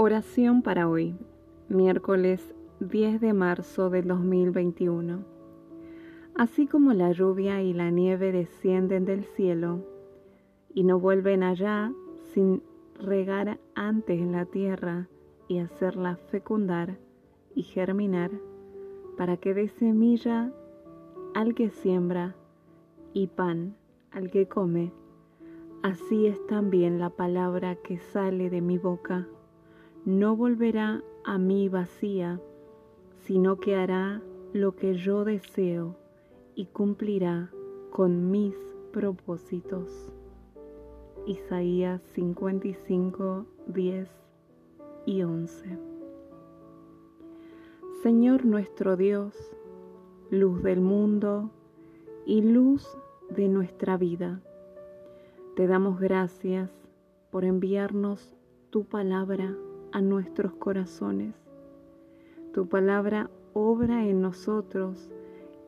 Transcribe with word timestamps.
Oración 0.00 0.62
para 0.62 0.88
hoy, 0.88 1.16
miércoles 1.68 2.54
10 2.78 3.20
de 3.20 3.32
marzo 3.32 3.90
del 3.90 4.06
2021. 4.06 5.24
Así 6.36 6.68
como 6.68 6.92
la 6.92 7.10
lluvia 7.10 7.62
y 7.62 7.72
la 7.72 7.90
nieve 7.90 8.30
descienden 8.30 9.04
del 9.04 9.24
cielo 9.24 9.84
y 10.72 10.84
no 10.84 11.00
vuelven 11.00 11.42
allá 11.42 11.92
sin 12.32 12.62
regar 12.94 13.58
antes 13.74 14.24
la 14.24 14.44
tierra 14.44 15.08
y 15.48 15.58
hacerla 15.58 16.14
fecundar 16.30 16.96
y 17.56 17.64
germinar, 17.64 18.30
para 19.16 19.36
que 19.36 19.52
dé 19.52 19.66
semilla 19.66 20.52
al 21.34 21.56
que 21.56 21.70
siembra 21.70 22.36
y 23.14 23.26
pan 23.26 23.74
al 24.12 24.30
que 24.30 24.46
come, 24.46 24.92
así 25.82 26.28
es 26.28 26.46
también 26.46 27.00
la 27.00 27.10
palabra 27.10 27.74
que 27.74 27.98
sale 27.98 28.48
de 28.48 28.60
mi 28.60 28.78
boca 28.78 29.26
no 30.08 30.34
volverá 30.36 31.04
a 31.22 31.36
mí 31.36 31.68
vacía, 31.68 32.40
sino 33.26 33.56
que 33.56 33.76
hará 33.76 34.22
lo 34.54 34.74
que 34.74 34.94
yo 34.94 35.22
deseo 35.22 35.96
y 36.54 36.64
cumplirá 36.64 37.50
con 37.90 38.30
mis 38.30 38.54
propósitos. 38.90 40.10
Isaías 41.26 42.00
55, 42.14 43.44
10 43.66 44.08
y 45.04 45.22
11. 45.24 45.78
Señor 48.02 48.46
nuestro 48.46 48.96
Dios, 48.96 49.34
luz 50.30 50.62
del 50.62 50.80
mundo 50.80 51.50
y 52.24 52.40
luz 52.40 52.88
de 53.28 53.46
nuestra 53.48 53.98
vida, 53.98 54.40
te 55.54 55.66
damos 55.66 56.00
gracias 56.00 56.70
por 57.30 57.44
enviarnos 57.44 58.34
tu 58.70 58.84
palabra 58.84 59.54
a 59.92 60.00
nuestros 60.00 60.52
corazones. 60.54 61.34
Tu 62.52 62.66
palabra 62.66 63.30
obra 63.52 64.06
en 64.06 64.20
nosotros 64.20 65.10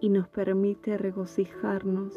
y 0.00 0.08
nos 0.08 0.28
permite 0.28 0.97
regocijarnos, 0.97 2.14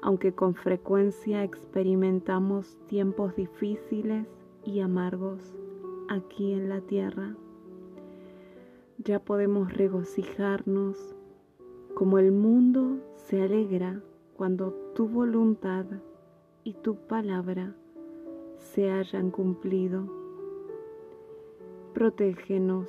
aunque 0.00 0.32
con 0.32 0.54
frecuencia 0.54 1.44
experimentamos 1.44 2.78
tiempos 2.86 3.36
difíciles 3.36 4.26
y 4.64 4.80
amargos 4.80 5.54
aquí 6.08 6.52
en 6.52 6.68
la 6.68 6.80
tierra. 6.80 7.36
Ya 8.98 9.18
podemos 9.18 9.72
regocijarnos 9.72 11.14
como 11.94 12.18
el 12.18 12.32
mundo 12.32 12.98
se 13.14 13.42
alegra 13.42 14.00
cuando 14.36 14.72
tu 14.94 15.08
voluntad 15.08 15.84
y 16.64 16.74
tu 16.74 16.96
palabra 16.96 17.74
se 18.56 18.90
hayan 18.90 19.30
cumplido 19.30 20.21
protégenos 21.92 22.88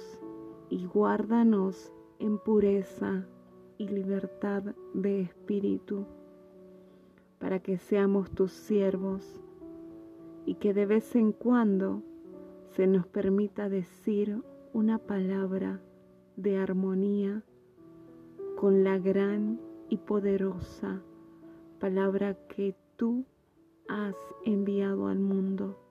y 0.69 0.85
guárdanos 0.85 1.91
en 2.19 2.37
pureza 2.37 3.25
y 3.77 3.87
libertad 3.87 4.63
de 4.93 5.21
espíritu, 5.21 6.05
para 7.39 7.59
que 7.59 7.77
seamos 7.77 8.31
tus 8.31 8.51
siervos 8.51 9.41
y 10.45 10.55
que 10.55 10.73
de 10.73 10.85
vez 10.85 11.15
en 11.15 11.31
cuando 11.31 12.01
se 12.75 12.87
nos 12.87 13.05
permita 13.05 13.69
decir 13.69 14.41
una 14.73 14.97
palabra 14.97 15.81
de 16.37 16.57
armonía 16.57 17.43
con 18.55 18.83
la 18.83 18.97
gran 18.97 19.59
y 19.89 19.97
poderosa 19.97 21.01
palabra 21.79 22.35
que 22.47 22.75
tú 22.95 23.25
has 23.87 24.15
enviado 24.45 25.07
al 25.07 25.19
mundo 25.19 25.83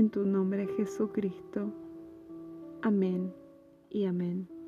en 0.00 0.08
tu 0.08 0.24
nombre 0.24 0.66
Jesucristo. 0.78 1.70
Amén 2.80 3.34
y 3.90 4.06
amén. 4.06 4.59